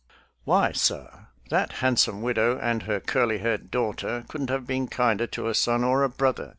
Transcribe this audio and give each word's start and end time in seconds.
"Why, 0.45 0.71
sir, 0.71 1.27
that 1.51 1.73
handsome 1.73 2.23
widow 2.23 2.57
and 2.57 2.81
her 2.81 2.99
curly 2.99 3.37
haired 3.37 3.69
daughter 3.69 4.25
couldn't 4.27 4.49
have 4.49 4.65
been 4.65 4.87
kinder 4.87 5.27
to 5.27 5.47
a 5.47 5.53
son 5.53 5.83
or 5.83 6.01
a 6.03 6.09
brother. 6.09 6.49